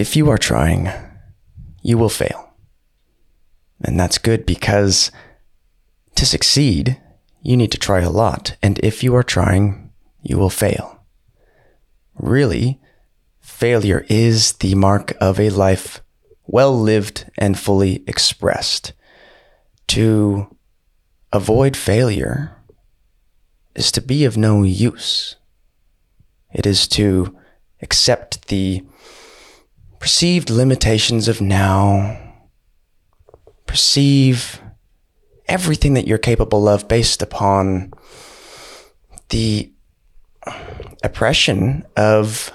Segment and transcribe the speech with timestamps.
[0.00, 0.90] if you are trying,
[1.82, 2.54] you will fail.
[3.84, 5.12] And that's good because
[6.14, 6.98] to succeed,
[7.42, 8.56] you need to try a lot.
[8.62, 9.92] And if you are trying,
[10.22, 11.04] you will fail.
[12.14, 12.80] Really,
[13.42, 16.00] failure is the mark of a life
[16.46, 18.94] well lived and fully expressed.
[19.88, 20.56] To
[21.30, 22.56] avoid failure
[23.74, 25.36] is to be of no use.
[26.54, 27.36] It is to
[27.82, 28.82] accept the
[30.00, 32.18] perceived limitations of now,
[33.66, 34.60] perceive
[35.46, 37.92] everything that you're capable of based upon
[39.28, 39.70] the
[41.04, 42.52] oppression of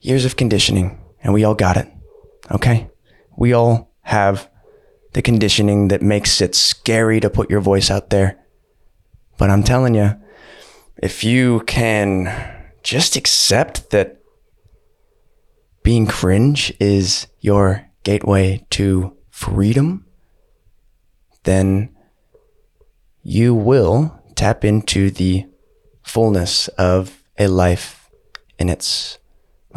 [0.00, 1.86] years of conditioning, and we all got it.
[2.50, 2.88] Okay?
[3.36, 4.50] We all have
[5.12, 8.38] the conditioning that makes it scary to put your voice out there.
[9.36, 10.16] But I'm telling you,
[10.96, 14.23] if you can just accept that
[15.84, 20.06] being cringe is your gateway to freedom,
[21.44, 21.94] then
[23.22, 25.46] you will tap into the
[26.02, 28.10] fullness of a life
[28.58, 29.18] in its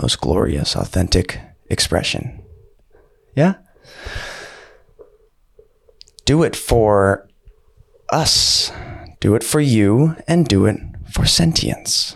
[0.02, 2.42] most glorious, authentic expression.
[3.36, 3.56] Yeah?
[6.26, 7.28] Do it for
[8.10, 8.72] us.
[9.20, 10.78] Do it for you and do it
[11.12, 12.16] for sentience.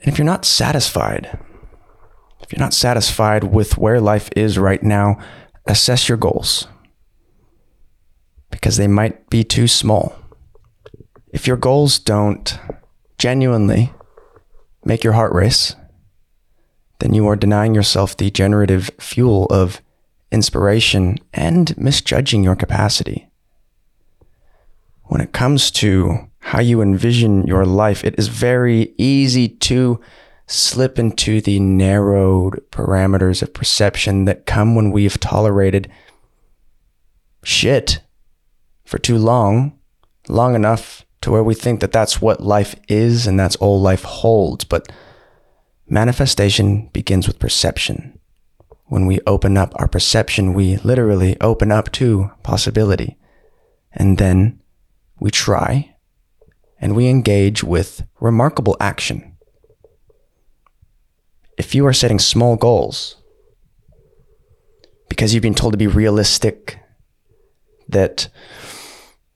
[0.00, 1.38] And if you're not satisfied,
[2.46, 5.18] if you're not satisfied with where life is right now,
[5.66, 6.68] assess your goals
[8.50, 10.16] because they might be too small.
[11.32, 12.56] If your goals don't
[13.18, 13.92] genuinely
[14.84, 15.74] make your heart race,
[17.00, 19.82] then you are denying yourself the generative fuel of
[20.30, 23.28] inspiration and misjudging your capacity.
[25.06, 30.00] When it comes to how you envision your life, it is very easy to
[30.46, 35.90] slip into the narrowed parameters of perception that come when we've tolerated
[37.42, 38.00] shit
[38.84, 39.78] for too long,
[40.28, 44.04] long enough to where we think that that's what life is and that's all life
[44.04, 44.64] holds.
[44.64, 44.90] But
[45.88, 48.18] manifestation begins with perception.
[48.84, 53.18] When we open up our perception, we literally open up to possibility.
[53.92, 54.60] And then
[55.18, 55.96] we try
[56.80, 59.35] and we engage with remarkable action
[61.56, 63.16] if you are setting small goals
[65.08, 66.78] because you've been told to be realistic,
[67.88, 68.28] that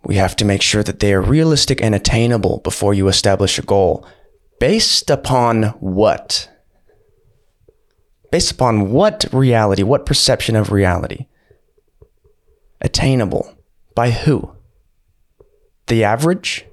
[0.05, 3.63] we have to make sure that they are realistic and attainable before you establish a
[3.63, 4.07] goal.
[4.59, 6.51] Based upon what?
[8.31, 11.27] Based upon what reality, what perception of reality?
[12.81, 13.57] Attainable.
[13.95, 14.57] By who?
[15.87, 16.67] The average?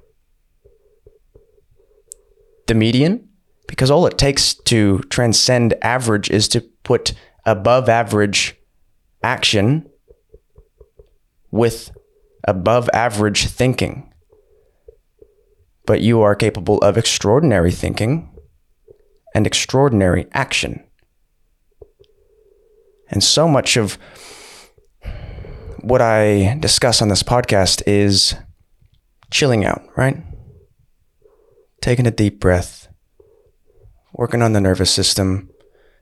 [2.66, 3.27] The median?
[3.68, 7.12] Because all it takes to transcend average is to put
[7.46, 8.56] above average
[9.22, 9.88] action
[11.52, 11.92] with
[12.44, 14.12] above average thinking.
[15.86, 18.30] But you are capable of extraordinary thinking
[19.34, 20.82] and extraordinary action.
[23.10, 23.98] And so much of
[25.80, 28.34] what I discuss on this podcast is
[29.30, 30.22] chilling out, right?
[31.80, 32.88] Taking a deep breath,
[34.12, 35.50] working on the nervous system,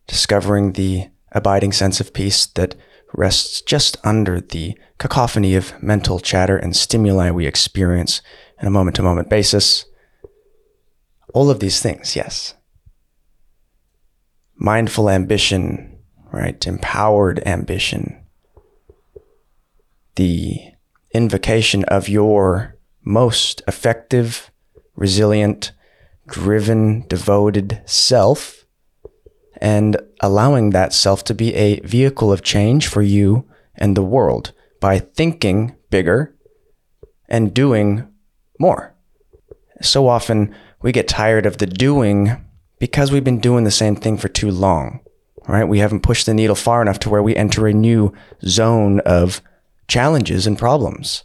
[0.06, 2.74] discovering the abiding sense of peace that
[3.12, 8.20] rests just under the cacophony of mental chatter and stimuli we experience
[8.60, 9.86] on a moment to moment basis.
[11.34, 12.54] All of these things, yes.
[14.54, 15.98] Mindful ambition,
[16.32, 16.66] right?
[16.66, 18.24] Empowered ambition.
[20.14, 20.72] The
[21.12, 24.50] invocation of your most effective,
[24.94, 25.72] resilient,
[26.26, 28.64] driven, devoted self
[29.60, 34.52] and allowing that self to be a vehicle of change for you and the world
[34.80, 36.34] by thinking bigger
[37.28, 38.06] and doing
[38.58, 38.94] more.
[39.82, 42.44] So often we get tired of the doing
[42.78, 45.00] because we've been doing the same thing for too long,
[45.48, 45.64] right?
[45.64, 48.12] We haven't pushed the needle far enough to where we enter a new
[48.44, 49.40] zone of
[49.88, 51.24] challenges and problems.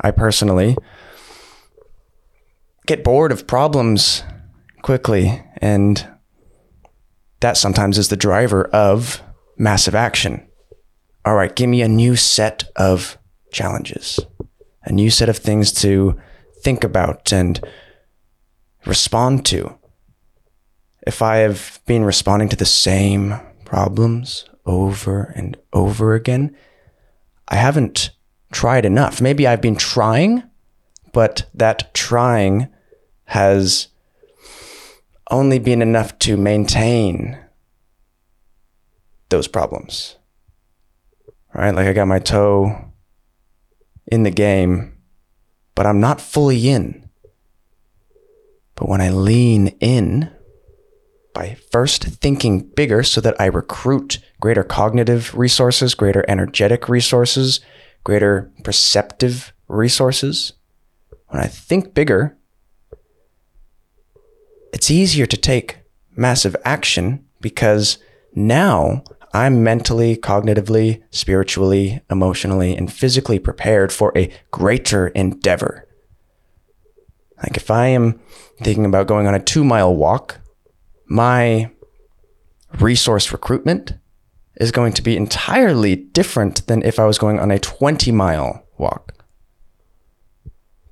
[0.00, 0.76] I personally
[2.88, 4.24] get bored of problems
[4.82, 5.42] quickly.
[5.58, 6.08] And
[7.40, 9.22] that sometimes is the driver of
[9.56, 10.48] massive action.
[11.24, 13.18] All right, give me a new set of
[13.52, 14.18] challenges,
[14.84, 16.18] a new set of things to
[16.62, 17.60] think about and
[18.86, 19.78] respond to.
[21.06, 26.56] If I have been responding to the same problems over and over again,
[27.48, 28.10] I haven't
[28.50, 29.20] tried enough.
[29.20, 30.42] Maybe I've been trying,
[31.12, 32.68] but that trying
[33.28, 33.88] has
[35.30, 37.38] only been enough to maintain
[39.28, 40.16] those problems.
[41.54, 41.74] Right?
[41.74, 42.90] Like I got my toe
[44.06, 44.96] in the game,
[45.74, 47.10] but I'm not fully in.
[48.74, 50.30] But when I lean in
[51.34, 57.60] by first thinking bigger so that I recruit greater cognitive resources, greater energetic resources,
[58.04, 60.54] greater perceptive resources,
[61.26, 62.37] when I think bigger,
[64.72, 65.78] it's easier to take
[66.16, 67.98] massive action because
[68.34, 75.86] now I'm mentally, cognitively, spiritually, emotionally, and physically prepared for a greater endeavor.
[77.42, 78.20] Like if I am
[78.62, 80.40] thinking about going on a two mile walk,
[81.06, 81.70] my
[82.80, 83.94] resource recruitment
[84.56, 88.66] is going to be entirely different than if I was going on a 20 mile
[88.76, 89.14] walk.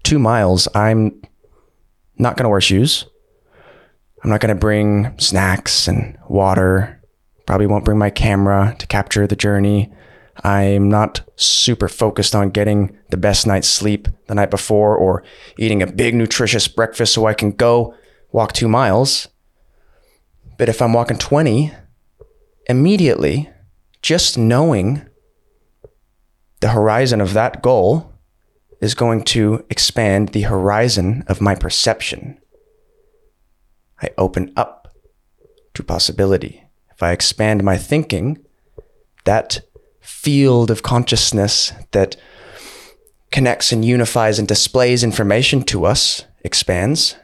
[0.04, 1.20] Two miles, I'm
[2.16, 3.06] not going to wear shoes.
[4.26, 7.00] I'm not going to bring snacks and water.
[7.46, 9.92] Probably won't bring my camera to capture the journey.
[10.42, 15.22] I'm not super focused on getting the best night's sleep the night before or
[15.60, 17.94] eating a big nutritious breakfast so I can go
[18.32, 19.28] walk two miles.
[20.58, 21.72] But if I'm walking 20,
[22.68, 23.48] immediately,
[24.02, 25.06] just knowing
[26.58, 28.12] the horizon of that goal
[28.80, 32.40] is going to expand the horizon of my perception.
[34.00, 34.94] I open up
[35.74, 36.64] to possibility.
[36.90, 38.38] If I expand my thinking,
[39.24, 39.60] that
[40.00, 42.16] field of consciousness that
[43.30, 47.16] connects and unifies and displays information to us expands.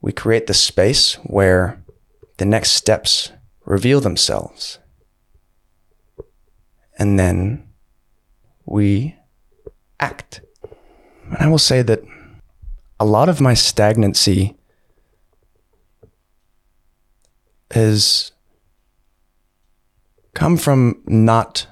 [0.00, 1.82] We create the space where
[2.38, 3.30] the next steps
[3.64, 4.78] reveal themselves.
[6.98, 7.68] And then
[8.64, 9.16] we
[10.00, 10.40] act.
[11.24, 12.02] And I will say that
[12.98, 14.56] a lot of my stagnancy
[17.72, 18.32] has
[20.34, 21.66] come from not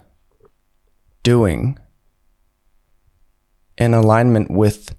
[1.23, 1.79] doing
[3.79, 4.95] in alignment with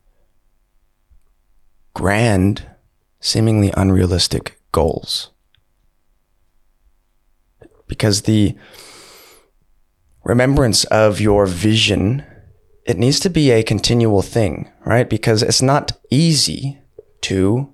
[1.94, 2.65] grand,
[3.19, 5.30] seemingly unrealistic goals.
[7.88, 8.56] Because the
[10.24, 12.24] remembrance of your vision,
[12.86, 15.09] it needs to be a continual thing, right?
[15.09, 16.80] Because it's not easy
[17.21, 17.70] to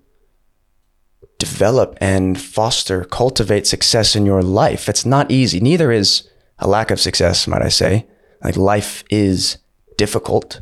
[1.37, 4.89] develop and foster, cultivate success in your life.
[4.89, 5.59] It's not easy.
[5.59, 6.27] Neither is
[6.59, 8.07] a lack of success, might I say.
[8.43, 9.57] Like life is
[9.97, 10.61] difficult,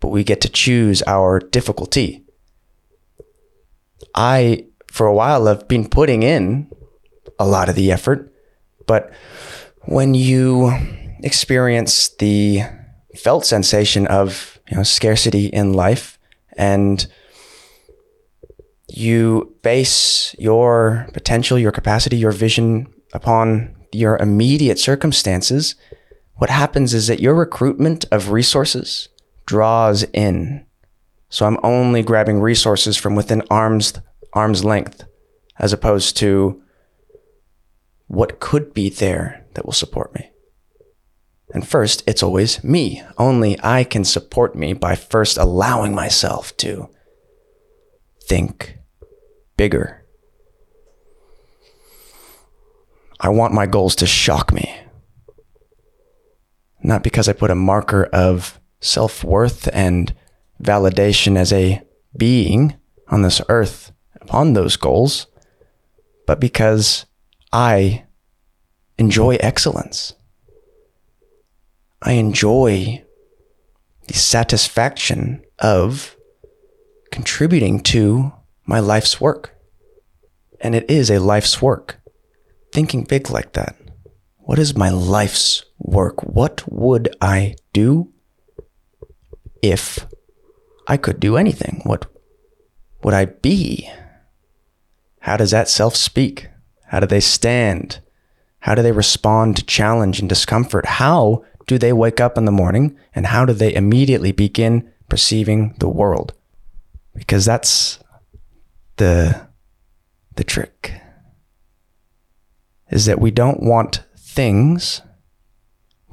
[0.00, 2.24] but we get to choose our difficulty.
[4.14, 6.70] I, for a while, have been putting in
[7.38, 8.32] a lot of the effort,
[8.86, 9.12] but
[9.82, 10.72] when you
[11.22, 12.62] experience the
[13.16, 16.18] felt sensation of you know, scarcity in life
[16.56, 17.06] and
[18.88, 25.76] you base your potential, your capacity, your vision upon your immediate circumstances,
[26.36, 29.08] what happens is that your recruitment of resources
[29.46, 30.66] draws in.
[31.28, 33.94] So I'm only grabbing resources from within arm's
[34.32, 35.04] arm's length
[35.58, 36.60] as opposed to
[38.08, 40.30] what could be there that will support me.
[41.52, 43.02] And first, it's always me.
[43.16, 46.88] Only I can support me by first allowing myself to
[48.28, 48.78] think,
[49.56, 50.04] bigger.
[53.20, 54.76] I want my goals to shock me.
[56.82, 60.14] Not because I put a marker of self worth and
[60.62, 61.82] validation as a
[62.16, 62.74] being
[63.08, 65.26] on this earth upon those goals,
[66.26, 67.06] but because
[67.52, 68.04] I
[68.98, 70.14] enjoy excellence.
[72.02, 73.02] I enjoy
[74.06, 76.16] the satisfaction of
[77.14, 78.32] contributing to
[78.66, 79.54] my life's work.
[80.60, 82.00] And it is a life's work.
[82.72, 83.76] Thinking big like that.
[84.38, 86.24] What is my life's work?
[86.24, 88.12] What would I do
[89.62, 90.06] if
[90.88, 91.82] I could do anything?
[91.84, 92.06] What
[93.04, 93.88] would I be?
[95.20, 96.48] How does that self speak?
[96.88, 98.00] How do they stand?
[98.58, 100.84] How do they respond to challenge and discomfort?
[100.86, 105.76] How do they wake up in the morning and how do they immediately begin perceiving
[105.78, 106.34] the world?
[107.14, 108.00] Because that's
[108.96, 109.48] the
[110.36, 111.00] the trick
[112.90, 115.00] is that we don't want things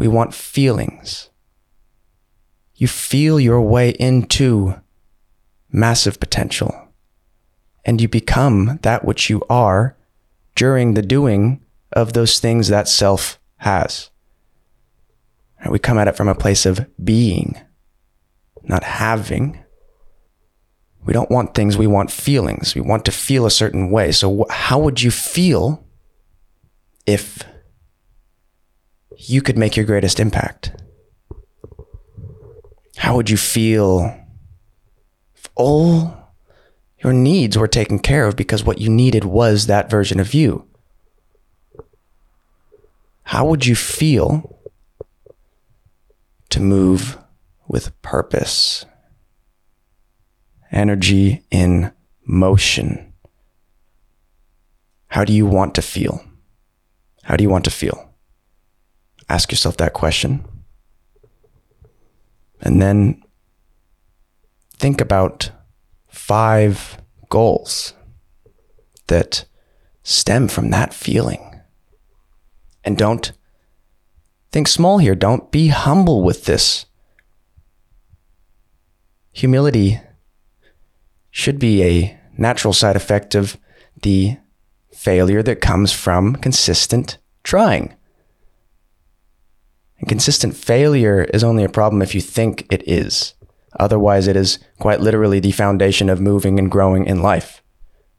[0.02, 1.30] we want feelings.
[2.74, 4.82] You feel your way into
[5.72, 6.74] massive potential
[7.86, 9.96] and you become that which you are
[10.56, 14.10] during the doing of those things that self has.
[15.70, 17.60] We come at it from a place of being
[18.64, 19.64] not having
[21.06, 22.76] we don't want things, we want feelings.
[22.76, 24.12] We want to feel a certain way.
[24.12, 25.84] So, how would you feel
[27.06, 27.44] if
[29.18, 30.72] you could make your greatest impact?
[32.98, 34.16] How would you feel
[35.36, 36.18] if all
[37.04, 40.68] your needs were taken care of because what you needed was that version of you?
[43.24, 44.60] How would you feel
[46.50, 47.18] to move
[47.68, 48.86] with purpose,
[50.72, 51.92] energy in
[52.26, 53.14] motion?
[55.08, 56.24] How do you want to feel?
[57.24, 58.14] How do you want to feel?
[59.30, 60.46] Ask yourself that question.
[62.62, 63.24] And then
[64.78, 65.52] think about
[66.08, 66.98] five
[67.30, 67.94] goals
[69.08, 69.46] that
[70.04, 71.62] stem from that feeling.
[72.84, 73.32] And don't
[74.52, 75.16] think small here.
[75.16, 76.86] Don't be humble with this.
[79.32, 80.02] Humility
[81.32, 83.58] should be a natural side effect of
[84.04, 84.38] the
[84.94, 87.96] failure that comes from consistent trying.
[90.00, 93.34] And consistent failure is only a problem if you think it is.
[93.80, 97.64] Otherwise, it is quite literally the foundation of moving and growing in life.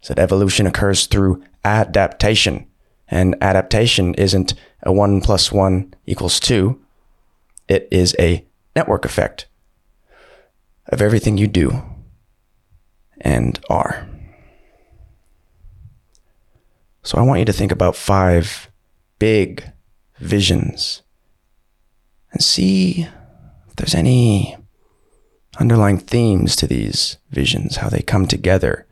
[0.00, 2.66] So that evolution occurs through adaptation.
[3.08, 6.80] And adaptation isn't a one plus one equals two.
[7.68, 9.46] It is a network effect
[10.86, 11.82] of everything you do
[13.22, 14.06] and are.
[17.02, 18.70] So I want you to think about five
[19.18, 19.64] big
[20.18, 21.02] visions
[22.32, 23.08] and see
[23.68, 24.56] if there's any
[25.58, 28.86] underlying themes to these visions, how they come together.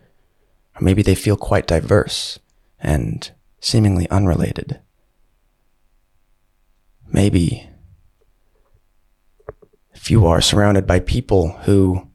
[0.76, 2.38] Or maybe they feel quite diverse
[2.80, 4.80] and seemingly unrelated.
[7.12, 7.68] Maybe
[9.92, 12.09] if you are surrounded by people who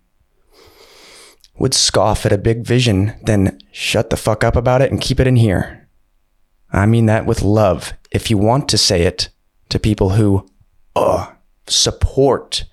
[1.57, 5.19] would scoff at a big vision, then shut the fuck up about it and keep
[5.19, 5.87] it in here.
[6.71, 7.93] I mean that with love.
[8.11, 9.29] If you want to say it
[9.69, 10.47] to people who
[10.95, 11.31] uh,
[11.67, 12.65] support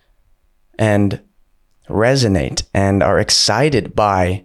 [0.79, 1.21] and
[1.89, 4.45] resonate and are excited by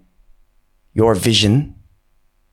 [0.93, 1.75] your vision,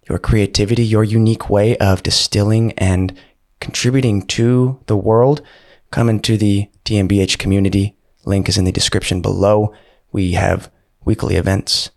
[0.08, 3.18] your creativity, your unique way of distilling and
[3.60, 5.42] contributing to the world,
[5.90, 7.96] come into the TMBH community.
[8.24, 9.72] Link is in the description below.
[10.12, 10.70] We have
[11.04, 11.90] weekly events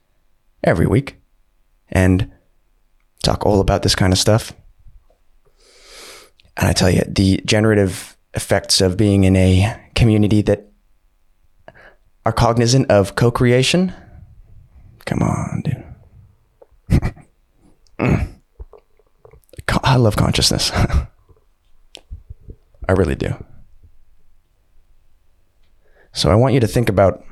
[0.64, 1.18] every week
[1.90, 2.32] and
[3.24, 4.54] talk all about this kind of stuff.
[6.58, 10.72] And I tell you, the generative effects of being in a community that
[12.26, 13.94] are cognizant of co creation.
[15.06, 15.84] Come on, dude.
[19.84, 20.72] I love consciousness.
[22.90, 23.34] I really do.
[26.14, 27.24] So I want you to think about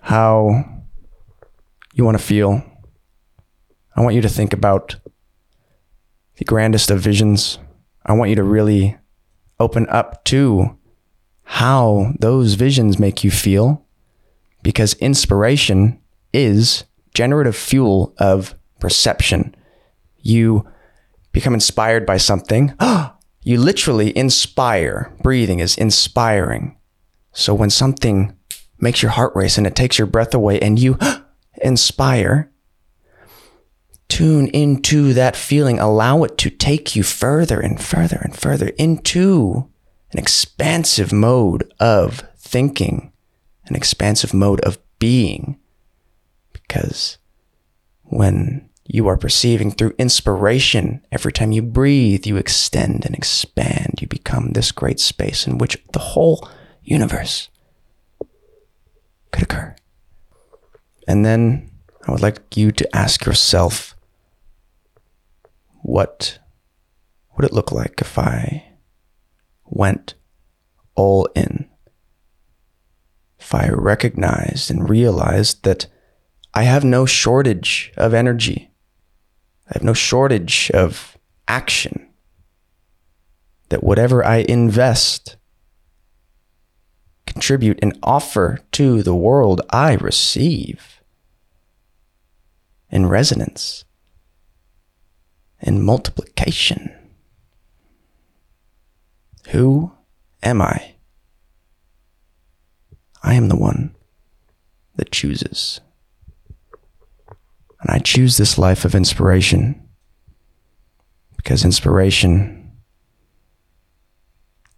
[0.00, 0.64] how
[1.94, 2.62] you want to feel.
[3.96, 4.96] I want you to think about
[6.36, 7.58] the grandest of visions.
[8.04, 8.98] I want you to really
[9.60, 10.76] open up to
[11.44, 13.86] how those visions make you feel
[14.62, 16.00] because inspiration
[16.32, 16.84] is
[17.14, 19.54] generative fuel of perception.
[20.18, 20.68] You
[21.32, 22.74] become inspired by something.
[23.42, 25.14] you literally inspire.
[25.22, 26.76] Breathing is inspiring.
[27.32, 28.36] So when something
[28.78, 30.98] makes your heart race and it takes your breath away and you
[31.64, 32.50] inspire,
[34.08, 39.68] tune into that feeling, allow it to take you further and further and further into
[40.12, 43.12] an expansive mode of thinking,
[43.66, 45.58] an expansive mode of being.
[46.52, 47.18] Because
[48.02, 53.98] when you are perceiving through inspiration, every time you breathe, you extend and expand.
[54.00, 56.48] You become this great space in which the whole
[56.82, 57.48] universe
[59.32, 59.74] could occur.
[61.06, 61.70] And then
[62.06, 63.94] I would like you to ask yourself
[65.82, 66.38] what
[67.36, 68.64] would it look like if I
[69.64, 70.14] went
[70.94, 71.68] all in?
[73.38, 75.86] If I recognized and realized that
[76.54, 78.70] I have no shortage of energy,
[79.68, 81.18] I have no shortage of
[81.48, 82.08] action,
[83.68, 85.36] that whatever I invest
[87.26, 90.93] contribute and offer to the world I receive
[92.94, 93.84] in resonance,
[95.58, 96.94] in multiplication.
[99.48, 99.90] Who
[100.44, 100.94] am I?
[103.20, 103.96] I am the one
[104.94, 105.80] that chooses.
[107.80, 109.88] And I choose this life of inspiration
[111.36, 112.70] because inspiration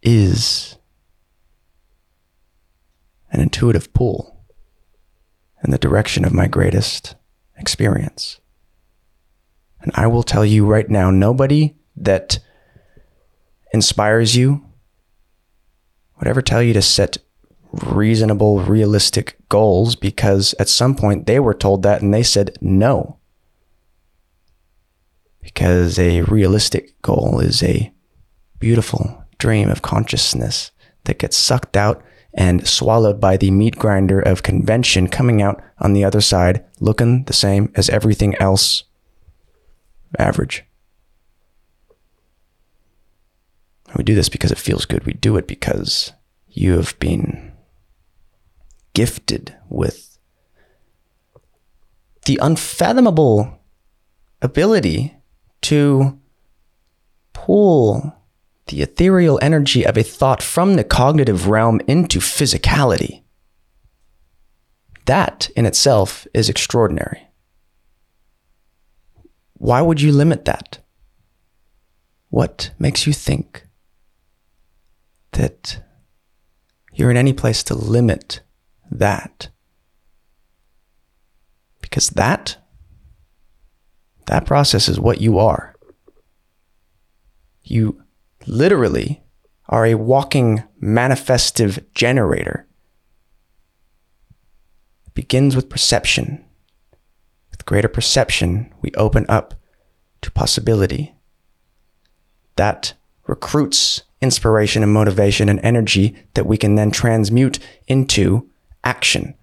[0.02, 0.76] is
[3.30, 4.42] an intuitive pull
[5.62, 7.15] in the direction of my greatest
[7.58, 8.40] experience.
[9.80, 12.38] And I will tell you right now nobody that
[13.72, 14.64] inspires you
[16.18, 17.18] would ever tell you to set
[17.72, 23.18] reasonable, realistic goals because at some point they were told that and they said no.
[25.42, 27.92] Because a realistic goal is a
[28.58, 30.70] beautiful dream of consciousness
[31.04, 32.02] that gets sucked out
[32.36, 37.24] and swallowed by the meat grinder of convention coming out on the other side looking
[37.24, 38.84] the same as everything else
[40.18, 40.64] average.
[43.96, 45.04] We do this because it feels good.
[45.04, 46.12] We do it because
[46.48, 47.52] you have been
[48.92, 50.18] gifted with
[52.26, 53.60] the unfathomable
[54.42, 55.16] ability
[55.62, 56.18] to
[57.32, 58.14] pull
[58.66, 63.22] the ethereal energy of a thought from the cognitive realm into physicality.
[65.04, 67.28] That in itself is extraordinary.
[69.54, 70.78] Why would you limit that?
[72.28, 73.66] What makes you think
[75.32, 75.82] that
[76.96, 78.40] you're in any place to limit
[78.90, 79.50] that.
[81.80, 82.56] Because that,
[84.26, 85.74] that process is what you are.
[87.62, 88.02] You
[88.46, 89.22] literally
[89.68, 92.66] are a walking manifestive generator.
[95.06, 96.44] It begins with perception.
[97.50, 99.54] With greater perception, we open up
[100.22, 101.14] to possibility.
[102.56, 102.94] That
[103.26, 108.48] recruits inspiration and motivation and energy that we can then transmute into
[108.84, 109.34] action.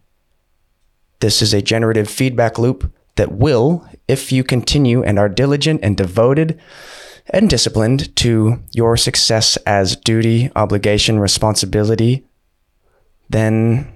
[1.20, 5.96] This is a generative feedback loop that will, if you continue and are diligent and
[5.96, 6.60] devoted
[7.28, 12.26] and disciplined to your success as duty, obligation, responsibility,
[13.30, 13.92] then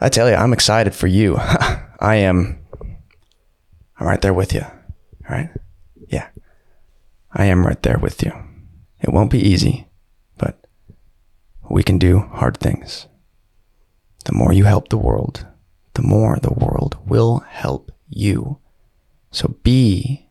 [0.00, 1.36] I tell you, I'm excited for you.
[2.00, 2.58] I am.
[4.00, 4.62] I'm right there with you.
[4.62, 5.50] All right?
[6.08, 6.28] Yeah.
[7.32, 8.32] I am right there with you.
[9.00, 9.86] It won't be easy,
[10.38, 10.58] but
[11.70, 13.06] we can do hard things.
[14.24, 15.46] The more you help the world,
[15.94, 18.58] the more the world will help you.
[19.30, 20.28] So be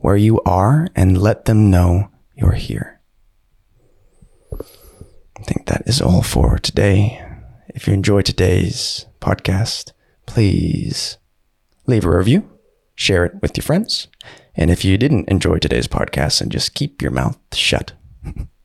[0.00, 3.00] where you are and let them know you're here.
[4.52, 7.24] I think that is all for today.
[7.68, 9.92] If you enjoyed today's podcast,
[10.26, 11.18] please
[11.86, 12.48] leave a review,
[12.94, 14.08] share it with your friends.
[14.54, 17.92] And if you didn't enjoy today's podcast, and just keep your mouth shut.